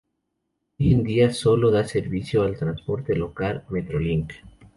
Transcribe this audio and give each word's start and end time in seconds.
Hoy 0.79 0.93
en 0.95 1.03
día, 1.03 1.31
sólo 1.31 1.69
da 1.69 1.83
servicio 1.87 2.41
al 2.41 2.57
transporte 2.57 3.15
local: 3.15 3.65
Metrolink. 3.69 4.33